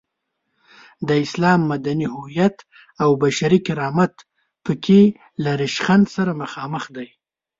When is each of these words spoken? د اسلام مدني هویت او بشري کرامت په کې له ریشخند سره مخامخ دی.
د 1.07 1.09
اسلام 1.25 1.59
مدني 1.71 2.07
هویت 2.15 2.57
او 3.03 3.09
بشري 3.23 3.59
کرامت 3.67 4.13
په 4.65 4.73
کې 4.83 5.01
له 5.43 5.51
ریشخند 5.61 6.05
سره 6.15 6.31
مخامخ 6.41 6.83
دی. 6.95 7.07